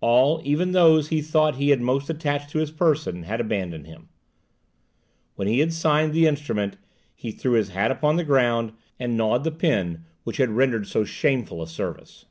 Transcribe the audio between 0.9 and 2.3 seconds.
he thought he had most